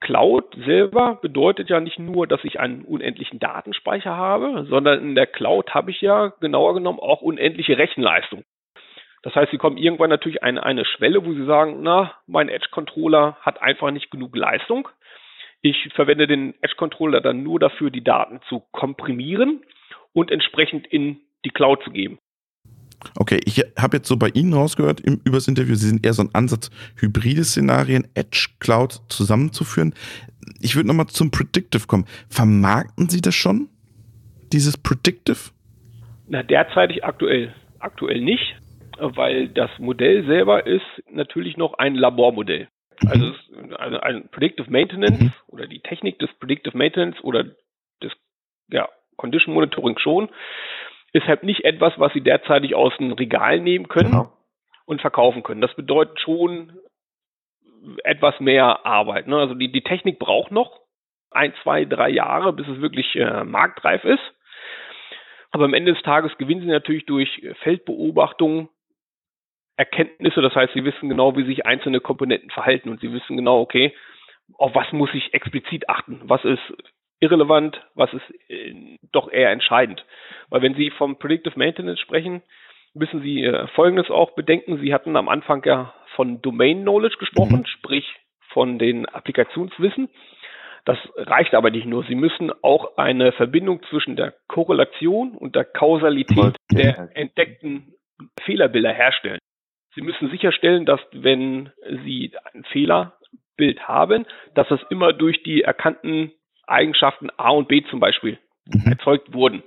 Cloud 0.01 0.55
selber 0.65 1.15
bedeutet 1.22 1.70
ja 1.70 1.79
nicht 1.79 1.98
nur, 1.98 2.27
dass 2.27 2.44
ich 2.44 2.60
einen 2.60 2.84
unendlichen 2.84 3.39
Datenspeicher 3.39 4.15
habe, 4.15 4.65
sondern 4.70 5.00
in 5.00 5.15
der 5.15 5.27
Cloud 5.27 5.74
habe 5.74 5.91
ich 5.91 6.01
ja 6.01 6.34
genauer 6.41 6.75
genommen 6.75 7.00
auch 7.00 7.22
unendliche 7.22 7.77
Rechenleistung. 7.77 8.44
Das 9.24 9.34
heißt, 9.34 9.50
Sie 9.50 9.58
kommen 9.58 9.77
irgendwann 9.77 10.12
natürlich 10.12 10.44
eine, 10.44 10.63
eine 10.63 10.86
Schwelle, 10.86 11.25
wo 11.25 11.34
Sie 11.34 11.46
sagen, 11.46 11.82
na, 11.82 12.13
mein 12.27 12.50
Edge-Controller 12.50 13.38
hat 13.41 13.60
einfach 13.63 13.89
nicht 13.89 14.12
genug 14.12 14.36
Leistung. 14.36 14.88
Ich 15.63 15.91
verwende 15.96 16.27
den 16.27 16.53
Edge-Controller 16.62 17.22
dann 17.22 17.41
nur 17.41 17.60
dafür, 17.60 17.89
die 17.89 18.03
Daten 18.03 18.41
zu 18.48 18.62
komprimieren 18.72 19.63
und 20.13 20.29
entsprechend 20.29 20.86
in 20.86 21.22
die 21.44 21.50
Cloud 21.50 21.82
zu 21.84 21.89
geben. 21.89 22.20
Okay, 23.17 23.39
ich 23.45 23.63
habe 23.77 23.97
jetzt 23.97 24.07
so 24.07 24.17
bei 24.17 24.29
Ihnen 24.29 24.53
rausgehört 24.53 25.01
im, 25.01 25.21
übers 25.24 25.47
Interview, 25.47 25.75
Sie 25.75 25.88
sind 25.88 26.05
eher 26.05 26.13
so 26.13 26.24
ein 26.24 26.29
Ansatz, 26.33 26.69
hybride 26.97 27.43
Szenarien, 27.43 28.07
Edge 28.13 28.50
Cloud 28.59 29.01
zusammenzuführen. 29.09 29.93
Ich 30.59 30.75
würde 30.75 30.88
nochmal 30.88 31.07
zum 31.07 31.31
Predictive 31.31 31.88
kommen. 31.88 32.05
Vermarkten 32.29 33.09
Sie 33.09 33.21
das 33.21 33.35
schon? 33.35 33.69
Dieses 34.51 34.77
Predictive? 34.77 35.51
Na, 36.27 36.43
derzeitig 36.43 37.03
aktuell, 37.03 37.53
aktuell 37.79 38.21
nicht, 38.21 38.55
weil 38.97 39.50
das 39.50 39.69
Modell 39.79 40.25
selber 40.25 40.65
ist 40.65 40.85
natürlich 41.12 41.57
noch 41.57 41.75
ein 41.75 41.95
Labormodell. 41.95 42.67
Also, 43.05 43.33
also 43.77 44.00
ein 44.00 44.29
Predictive 44.29 44.71
Maintenance 44.71 45.19
mhm. 45.19 45.33
oder 45.47 45.67
die 45.67 45.79
Technik 45.81 46.19
des 46.19 46.29
Predictive 46.39 46.77
Maintenance 46.77 47.21
oder 47.24 47.43
des 48.01 48.13
ja, 48.69 48.88
Condition 49.17 49.53
Monitoring 49.53 49.97
schon 50.00 50.29
ist 51.15 51.27
halt 51.27 51.43
nicht 51.43 51.63
etwas, 51.63 51.93
was 51.98 52.12
sie 52.12 52.19
derzeitig 52.19 52.75
aus 52.75 52.95
dem 52.98 53.13
Regal 53.13 53.62
nehmen 53.62 53.88
können 53.88 54.12
genau. 54.12 54.34
und 54.86 55.00
verkaufen 55.00 55.43
können. 55.43 55.62
Das 55.62 55.74
bedeutet 55.74 56.19
schon 56.19 56.74
etwas 58.03 58.38
mehr 58.41 58.86
Arbeit. 58.86 59.27
Ne? 59.27 59.38
Also 59.38 59.53
die, 59.53 59.72
die 59.72 59.84
Technik 59.84 60.19
braucht 60.19 60.51
noch 60.51 60.81
ein, 61.31 61.53
zwei, 61.63 61.86
drei 61.86 62.10
Jahre, 62.10 62.51
bis 62.51 62.67
es 62.67 62.81
wirklich 62.81 63.15
äh, 63.15 63.45
marktreif 63.45 64.03
ist. 64.03 64.24
Aber 65.51 65.63
am 65.63 65.74
Ende 65.74 65.93
des 65.93 66.03
Tages 66.03 66.38
gewinnen 66.38 66.62
sie 66.62 66.67
natürlich 66.67 67.05
durch 67.05 67.41
Feldbeobachtungen 67.62 68.67
Erkenntnisse. 69.77 70.41
Das 70.41 70.53
heißt, 70.53 70.74
sie 70.74 70.84
wissen 70.84 71.07
genau, 71.07 71.38
wie 71.38 71.45
sich 71.45 71.65
einzelne 71.65 72.01
Komponenten 72.01 72.50
verhalten 72.50 72.89
und 72.89 73.00
sie 73.00 73.13
wissen 73.13 73.38
genau, 73.38 73.62
okay, 73.62 73.95
auf 74.57 74.75
was 74.75 74.91
muss 74.91 75.13
ich 75.13 75.34
explizit 75.34 75.88
achten? 75.88 76.19
Was 76.24 76.43
ist 76.43 76.74
irrelevant, 77.25 77.82
was 77.96 78.13
ist 78.13 78.50
äh, 78.50 78.98
doch 79.12 79.32
eher 79.32 79.51
entscheidend. 79.51 80.05
Weil 80.50 80.62
wenn 80.62 80.75
Sie 80.75 80.91
vom 80.91 81.17
Predictive 81.17 81.58
Maintenance 81.58 82.00
sprechen, 82.00 82.44
müssen 82.94 83.22
Sie 83.22 83.44
äh, 83.44 83.67
Folgendes 83.70 84.10
auch 84.10 84.32
bedenken. 84.32 84.79
Sie 84.79 84.94
hatten 84.94 85.15
am 85.17 85.29
Anfang 85.29 85.63
ja 85.65 85.94
von 86.15 86.41
Domain 86.41 86.82
Knowledge 86.82 87.17
gesprochen, 87.17 87.60
mhm. 87.60 87.65
sprich 87.65 88.05
von 88.50 88.79
den 88.79 89.05
Applikationswissen. 89.05 90.10
Das 90.86 90.98
reicht 91.15 91.55
aber 91.55 91.72
nicht 91.72 91.88
nur. 91.88 92.03
Sie 92.03 92.15
müssen 92.15 92.51
auch 92.62 92.98
eine 92.98 93.32
Verbindung 93.32 93.82
zwischen 93.89 94.15
der 94.15 94.36
Korrelation 94.48 95.32
und 95.32 95.55
der 95.55 95.65
Kausalität 95.65 96.55
der 96.72 97.10
entdeckten 97.15 97.96
Fehlerbilder 98.44 98.94
herstellen. 98.94 99.39
Sie 99.96 100.01
müssen 100.01 100.29
sicherstellen, 100.29 100.86
dass 100.86 101.00
wenn 101.12 101.72
Sie 102.03 102.32
ein 102.53 102.63
Fehlerbild 102.65 103.88
haben, 103.88 104.25
dass 104.53 104.70
es 104.70 104.79
immer 104.89 105.12
durch 105.12 105.41
die 105.44 105.63
erkannten 105.63 106.32
Eigenschaften 106.67 107.29
A 107.38 107.50
und 107.50 107.67
B 107.67 107.84
zum 107.89 108.00
Beispiel 108.00 108.39
mhm. 108.65 108.91
erzeugt 108.91 109.34
wurden. 109.34 109.63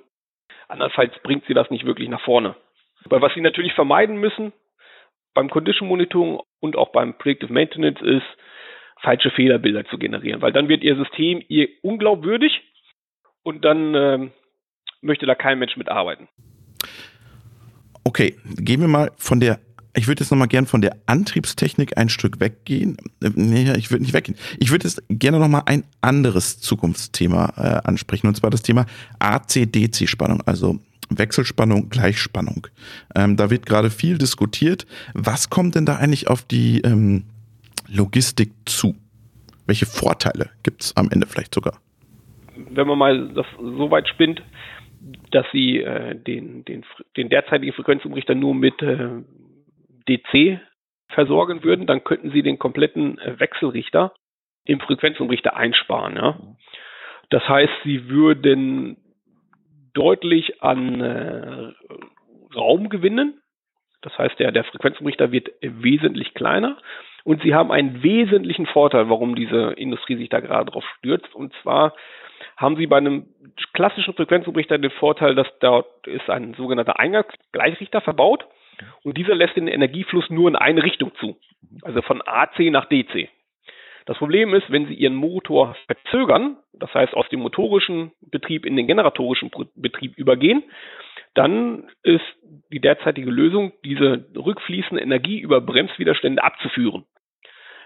Andernfalls 0.68 1.14
bringt 1.22 1.44
sie 1.46 1.54
das 1.54 1.70
nicht 1.70 1.86
wirklich 1.86 2.08
nach 2.08 2.22
vorne. 2.22 2.56
Weil 3.04 3.22
was 3.22 3.32
sie 3.34 3.40
natürlich 3.40 3.72
vermeiden 3.74 4.16
müssen 4.16 4.52
beim 5.34 5.50
Condition 5.50 5.88
Monitoring 5.88 6.40
und 6.60 6.76
auch 6.76 6.90
beim 6.90 7.16
Predictive 7.16 7.52
Maintenance 7.52 8.00
ist, 8.00 8.26
falsche 9.00 9.30
Fehlerbilder 9.30 9.84
zu 9.86 9.98
generieren, 9.98 10.42
weil 10.42 10.52
dann 10.52 10.68
wird 10.68 10.82
ihr 10.82 10.96
System 10.96 11.42
ihr 11.48 11.68
unglaubwürdig 11.82 12.60
und 13.44 13.64
dann 13.64 13.94
ähm, 13.94 14.32
möchte 15.00 15.26
da 15.26 15.34
kein 15.34 15.58
Mensch 15.60 15.76
mitarbeiten. 15.76 16.28
Okay, 18.04 18.34
gehen 18.56 18.80
wir 18.80 18.88
mal 18.88 19.12
von 19.16 19.38
der 19.38 19.60
ich 19.94 20.06
würde 20.06 20.22
jetzt 20.22 20.30
nochmal 20.30 20.48
gern 20.48 20.66
von 20.66 20.80
der 20.80 20.96
Antriebstechnik 21.06 21.96
ein 21.96 22.08
Stück 22.08 22.40
weggehen. 22.40 22.96
Äh, 23.22 23.30
nee, 23.34 23.72
ich 23.76 23.90
würde 23.90 24.02
nicht 24.02 24.14
weggehen. 24.14 24.38
Ich 24.58 24.70
würde 24.70 24.86
jetzt 24.86 25.02
gerne 25.08 25.38
nochmal 25.38 25.62
ein 25.66 25.84
anderes 26.00 26.60
Zukunftsthema 26.60 27.52
äh, 27.56 27.88
ansprechen, 27.88 28.26
und 28.26 28.36
zwar 28.36 28.50
das 28.50 28.62
Thema 28.62 28.86
AC-DC-Spannung, 29.18 30.42
also 30.46 30.78
Wechselspannung, 31.10 31.88
Gleichspannung. 31.88 32.66
Ähm, 33.14 33.36
da 33.36 33.50
wird 33.50 33.66
gerade 33.66 33.90
viel 33.90 34.18
diskutiert. 34.18 34.86
Was 35.14 35.50
kommt 35.50 35.74
denn 35.74 35.86
da 35.86 35.96
eigentlich 35.96 36.28
auf 36.28 36.42
die 36.42 36.80
ähm, 36.82 37.24
Logistik 37.88 38.52
zu? 38.66 38.94
Welche 39.66 39.86
Vorteile 39.86 40.50
gibt 40.62 40.82
es 40.82 40.96
am 40.96 41.10
Ende 41.10 41.26
vielleicht 41.26 41.54
sogar? 41.54 41.78
Wenn 42.70 42.86
man 42.86 42.98
mal 42.98 43.28
das 43.34 43.46
so 43.58 43.90
weit 43.90 44.08
spinnt, 44.08 44.42
dass 45.30 45.46
sie 45.52 45.78
äh, 45.78 46.14
den, 46.14 46.64
den, 46.64 46.84
den 47.16 47.28
derzeitigen 47.28 47.72
Frequenzumrichter 47.72 48.34
nur 48.34 48.54
mit 48.54 48.80
äh, 48.82 49.08
DC 50.08 50.60
versorgen 51.10 51.64
würden, 51.64 51.86
dann 51.86 52.04
könnten 52.04 52.30
sie 52.30 52.42
den 52.42 52.58
kompletten 52.58 53.18
äh, 53.18 53.38
Wechselrichter 53.38 54.12
im 54.64 54.80
Frequenzumrichter 54.80 55.56
einsparen. 55.56 56.16
Ja? 56.16 56.38
Das 57.30 57.48
heißt, 57.48 57.72
sie 57.84 58.08
würden 58.08 58.96
deutlich 59.94 60.62
an 60.62 61.00
äh, 61.00 61.72
Raum 62.54 62.88
gewinnen. 62.88 63.40
Das 64.02 64.16
heißt, 64.16 64.38
der, 64.38 64.52
der 64.52 64.64
Frequenzumrichter 64.64 65.32
wird 65.32 65.50
wesentlich 65.60 66.34
kleiner. 66.34 66.78
Und 67.24 67.42
sie 67.42 67.54
haben 67.54 67.72
einen 67.72 68.02
wesentlichen 68.02 68.66
Vorteil, 68.66 69.10
warum 69.10 69.34
diese 69.34 69.72
Industrie 69.72 70.16
sich 70.16 70.28
da 70.28 70.40
gerade 70.40 70.70
drauf 70.70 70.84
stürzt. 70.98 71.34
Und 71.34 71.52
zwar 71.62 71.94
haben 72.56 72.76
sie 72.76 72.86
bei 72.86 72.96
einem 72.96 73.26
klassischen 73.74 74.14
Frequenzumrichter 74.14 74.78
den 74.78 74.90
Vorteil, 74.92 75.34
dass 75.34 75.48
dort 75.60 76.06
ist 76.06 76.30
ein 76.30 76.54
sogenannter 76.54 76.98
Eingangsgleichrichter 76.98 78.00
verbaut. 78.00 78.46
Und 79.02 79.16
dieser 79.16 79.34
lässt 79.34 79.56
den 79.56 79.68
Energiefluss 79.68 80.28
nur 80.30 80.48
in 80.48 80.56
eine 80.56 80.82
Richtung 80.82 81.12
zu. 81.20 81.36
Also 81.82 82.02
von 82.02 82.22
AC 82.24 82.60
nach 82.70 82.86
DC. 82.86 83.28
Das 84.06 84.16
Problem 84.16 84.54
ist, 84.54 84.70
wenn 84.70 84.86
Sie 84.86 84.94
Ihren 84.94 85.14
Motor 85.14 85.76
verzögern, 85.86 86.56
das 86.72 86.92
heißt 86.94 87.12
aus 87.14 87.28
dem 87.28 87.40
motorischen 87.40 88.12
Betrieb 88.22 88.64
in 88.64 88.74
den 88.74 88.86
generatorischen 88.86 89.50
Betrieb 89.74 90.16
übergehen, 90.16 90.62
dann 91.34 91.90
ist 92.02 92.24
die 92.72 92.80
derzeitige 92.80 93.30
Lösung, 93.30 93.72
diese 93.84 94.26
rückfließende 94.34 95.02
Energie 95.02 95.38
über 95.38 95.60
Bremswiderstände 95.60 96.42
abzuführen. 96.42 97.04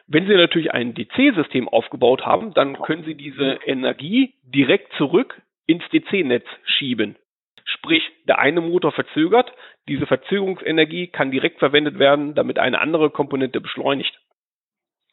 Wenn 0.07 0.27
Sie 0.27 0.35
natürlich 0.35 0.73
ein 0.73 0.95
DC-System 0.95 1.69
aufgebaut 1.69 2.25
haben, 2.25 2.55
dann 2.55 2.81
können 2.81 3.05
Sie 3.05 3.15
diese 3.15 3.59
Energie 3.67 4.35
direkt 4.43 4.93
zurück 4.95 5.41
ins 5.67 5.83
DC-Netz 5.91 6.47
schieben. 6.65 7.17
Sprich, 7.65 8.03
der 8.29 8.39
eine 8.39 8.61
Motor 8.61 8.93
verzögert, 8.93 9.53
Diese 9.89 10.07
Verzögerungsenergie 10.07 11.09
kann 11.09 11.31
direkt 11.31 11.59
verwendet 11.59 11.99
werden, 11.99 12.35
damit 12.35 12.59
eine 12.59 12.81
andere 12.81 13.11
Komponente 13.11 13.61
beschleunigt. 13.61 14.17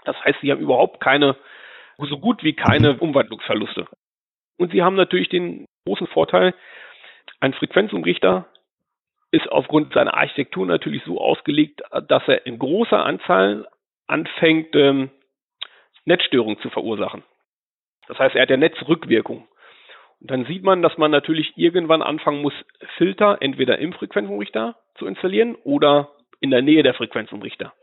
Das 0.06 0.16
heißt, 0.24 0.40
Sie 0.42 0.52
haben 0.52 0.62
überhaupt 0.62 1.02
keine, 1.02 1.36
so 1.98 2.20
gut 2.20 2.44
wie 2.44 2.54
keine 2.54 2.98
Umwandlungsverluste. 2.98 3.88
Und 4.58 4.72
Sie 4.72 4.84
haben 4.84 4.96
natürlich 4.96 5.30
den 5.30 5.66
großen 5.86 6.08
Vorteil, 6.08 6.54
ein 7.40 7.54
Frequenzumrichter 7.54 8.48
ist 9.32 9.52
aufgrund 9.52 9.94
seiner 9.94 10.16
Architektur 10.16 10.66
natürlich 10.66 11.04
so 11.04 11.20
ausgelegt, 11.20 11.82
dass 12.08 12.28
er 12.28 12.46
in 12.46 12.60
großer 12.60 13.06
Anzahl 13.06 13.68
anfängt, 14.08 14.76
ähm, 14.76 15.12
Netzstörungen 16.06 16.60
zu 16.60 16.70
verursachen. 16.70 17.24
Das 18.08 18.18
heißt, 18.18 18.36
er 18.36 18.42
hat 18.42 18.50
ja 18.50 18.58
Netzrückwirkung. 18.58 19.48
Dann 20.22 20.46
sieht 20.46 20.64
man, 20.64 20.82
dass 20.82 20.98
man 20.98 21.12
natürlich 21.12 21.54
irgendwann 21.56 22.02
anfangen 22.02 22.42
muss, 22.42 22.54
Filter 22.98 23.38
entweder 23.42 23.80
im 23.80 23.94
Frequenzumrichter 23.94 24.76
zu 24.96 25.06
installieren 25.06 25.56
oder 25.64 26.10
in 26.42 26.52
der 26.52 26.62
Nähe 26.62 26.84
der 26.84 26.94
Frequenzumrichter. 26.94 27.74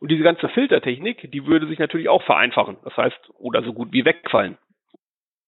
Und 0.00 0.10
diese 0.10 0.22
ganze 0.22 0.48
Filtertechnik, 0.48 1.30
die 1.30 1.46
würde 1.46 1.66
sich 1.66 1.78
natürlich 1.78 2.08
auch 2.08 2.22
vereinfachen. 2.22 2.76
Das 2.84 2.96
heißt, 2.96 3.30
oder 3.38 3.62
so 3.62 3.72
gut 3.72 3.92
wie 3.92 4.04
wegfallen. 4.04 4.58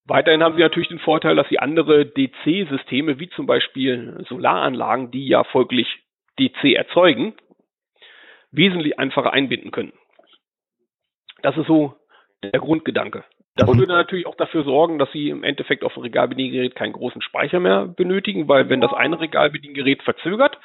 Weiterhin 0.05 0.43
haben 0.43 0.55
sie 0.55 0.63
natürlich 0.63 0.89
den 0.89 1.01
Vorteil, 1.01 1.35
dass 1.35 1.49
sie 1.49 1.59
andere 1.59 2.07
DC-Systeme, 2.07 3.19
wie 3.19 3.29
zum 3.31 3.47
Beispiel 3.47 4.25
Solaranlagen, 4.29 5.11
die 5.11 5.27
ja 5.27 5.43
folglich 5.43 5.89
DC 6.39 6.75
erzeugen, 6.75 7.35
wesentlich 8.53 8.99
einfacher 8.99 9.33
einbinden 9.33 9.73
können. 9.73 9.93
Das 11.43 11.57
ist 11.57 11.67
so 11.67 11.97
der 12.43 12.61
Grundgedanke. 12.61 13.25
Das 13.57 13.67
würde 13.69 13.87
natürlich 13.87 14.27
auch 14.27 14.35
dafür 14.35 14.65
sorgen, 14.65 14.99
dass 14.99 15.11
Sie 15.13 15.31
im 15.31 15.43
Endeffekt 15.43 15.83
auf 15.83 15.95
dem 15.95 16.03
Regalbediengerät 16.03 16.75
keinen 16.75 16.93
großen 16.93 17.23
Speicher 17.23 17.59
mehr 17.59 17.87
benötigen, 17.87 18.49
weil 18.49 18.69
wenn 18.69 18.83
das 18.83 18.93
eine 18.93 19.19
Regalbediengerät 19.19 20.03
verzögert 20.03 20.59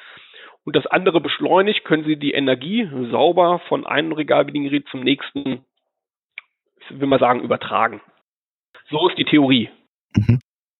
und 0.65 0.75
das 0.75 0.87
andere 0.87 1.21
beschleunigt, 1.21 1.85
können 1.85 2.03
Sie 2.03 2.17
die 2.17 2.33
Energie 2.33 2.89
sauber 3.09 3.61
von 3.69 3.85
einem 3.85 4.11
Regalbediengerät 4.11 4.87
zum 4.89 5.01
nächsten, 5.01 5.65
ich 6.89 6.99
will 6.99 7.07
mal 7.07 7.19
sagen, 7.19 7.41
übertragen. 7.41 8.01
So 8.89 9.07
ist 9.07 9.17
die 9.17 9.25
Theorie. 9.25 9.69
Mhm. 10.13 10.39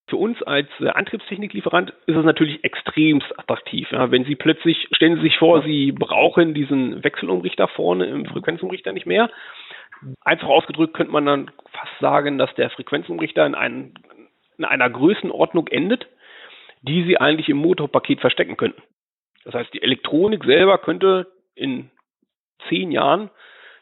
Für 0.10 0.18
uns 0.18 0.44
als 0.44 0.68
äh, 0.82 0.90
Antriebstechniklieferant 0.90 1.94
ist 2.06 2.18
es 2.18 2.26
natürlich 2.26 2.62
extremst 2.66 3.40
attraktiv. 3.40 3.90
Ja. 3.92 4.12
Wenn 4.12 4.26
Sie 4.26 4.36
plötzlich, 4.36 4.90
stellen 4.92 5.16
Sie 5.16 5.22
sich 5.22 5.38
vor, 5.38 5.64
Sie 5.64 5.94
brauchen 5.94 6.54
diesen 6.54 7.02
Wechselumrichter 7.02 7.70
vorne 7.70 8.08
im 8.08 8.26
Frequenzumrichter 8.26 8.92
nicht 8.92 9.06
mehr. 9.06 9.32
Einfach 10.22 10.48
ausgedrückt 10.48 10.94
könnte 10.94 11.12
man 11.12 11.26
dann 11.26 11.52
fast 11.72 11.92
sagen, 12.00 12.38
dass 12.38 12.54
der 12.56 12.70
Frequenzumrichter 12.70 13.46
in, 13.46 13.56
einen, 13.56 13.94
in 14.58 14.66
einer 14.66 14.90
Größenordnung 14.90 15.68
endet, 15.68 16.08
die 16.82 17.04
Sie 17.04 17.18
eigentlich 17.18 17.50
im 17.50 17.58
Motorpaket 17.58 18.20
verstecken 18.20 18.58
könnten. 18.58 18.82
Das 19.44 19.54
heißt, 19.54 19.74
die 19.74 19.82
Elektronik 19.82 20.44
selber 20.44 20.78
könnte 20.78 21.28
in 21.56 21.92
zehn 22.70 22.92
Jahren 22.92 23.30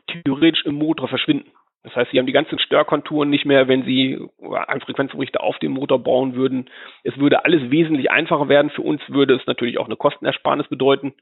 theoretisch 0.07 0.65
im 0.65 0.75
Motor 0.75 1.07
verschwinden. 1.07 1.51
Das 1.83 1.95
heißt, 1.95 2.11
sie 2.11 2.19
haben 2.19 2.25
die 2.25 2.33
ganzen 2.33 2.59
Störkonturen 2.59 3.29
nicht 3.29 3.45
mehr, 3.45 3.67
wenn 3.69 3.83
sie 3.83 4.19
einen 4.67 4.81
Frequenzumrichter 4.81 5.41
auf 5.41 5.57
dem 5.59 5.71
Motor 5.71 6.03
bauen 6.03 6.35
würden. 6.35 6.69
Es 7.03 7.17
würde 7.17 7.45
alles 7.45 7.71
wesentlich 7.71 8.11
einfacher 8.11 8.49
werden. 8.49 8.69
Für 8.69 8.81
uns 8.81 9.01
würde 9.07 9.35
es 9.35 9.47
natürlich 9.47 9.77
auch 9.77 9.85
eine 9.85 9.95
Kostenersparnis 9.95 10.67
bedeuten. 10.67 11.13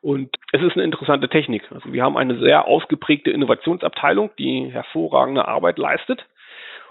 Und 0.00 0.34
es 0.52 0.62
ist 0.62 0.74
eine 0.74 0.84
interessante 0.84 1.28
Technik. 1.28 1.70
Also 1.70 1.92
wir 1.92 2.02
haben 2.02 2.16
eine 2.16 2.38
sehr 2.38 2.66
ausgeprägte 2.66 3.30
Innovationsabteilung, 3.30 4.30
die 4.38 4.70
hervorragende 4.70 5.46
Arbeit 5.46 5.78
leistet 5.78 6.24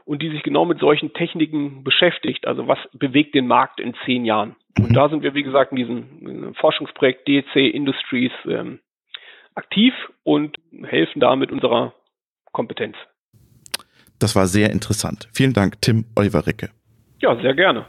und 0.06 0.22
die 0.22 0.30
sich 0.30 0.44
genau 0.44 0.66
mit 0.66 0.80
solchen 0.80 1.14
Techniken 1.14 1.84
beschäftigt. 1.84 2.46
Also 2.48 2.68
was 2.68 2.80
bewegt 2.94 3.34
den 3.34 3.48
Markt 3.48 3.80
in 3.80 3.96
zehn 4.06 4.26
Jahren? 4.26 4.56
Und 4.78 4.96
da 4.96 5.10
sind 5.10 5.24
wir, 5.24 5.34
wie 5.34 5.44
gesagt, 5.44 5.72
in 5.72 5.78
diesem 5.78 6.54
Forschungsprojekt 6.56 7.28
DC 7.28 7.56
Industries 7.56 8.32
ähm, 8.46 8.80
aktiv 9.56 9.94
und 10.24 10.58
helfen 10.84 11.20
da 11.20 11.36
mit 11.36 11.52
unserer 11.52 11.94
Kompetenz. 12.52 12.96
Das 14.20 14.36
war 14.36 14.48
sehr 14.48 14.72
interessant. 14.72 15.30
Vielen 15.34 15.54
Dank, 15.54 15.82
Tim 15.82 16.06
Oliver 16.16 16.46
Ricke. 16.46 16.70
Ja, 17.22 17.36
sehr 17.42 17.56
gerne. 17.56 17.86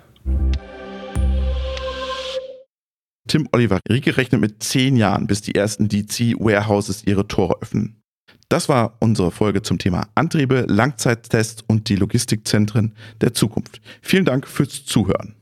Tim 3.31 3.49
Oliver 3.53 3.79
Rieke 3.89 4.17
rechnet 4.17 4.41
mit 4.41 4.61
zehn 4.61 4.97
Jahren, 4.97 5.29
bis 5.29 5.41
die 5.41 5.55
ersten 5.55 5.87
DC-Warehouses 5.89 7.05
ihre 7.07 7.29
Tore 7.29 7.63
öffnen. 7.63 8.03
Das 8.49 8.69
war 8.69 8.97
unsere 8.99 9.31
Folge 9.31 9.63
zum 9.63 9.79
Thema 9.79 10.09
Antriebe, 10.17 10.65
Langzeittests 10.67 11.63
und 11.69 11.89
die 11.89 11.95
Logistikzentren 11.95 12.97
der 13.21 13.33
Zukunft. 13.33 13.81
Vielen 14.03 14.25
Dank 14.25 14.49
fürs 14.49 14.85
Zuhören. 14.85 15.37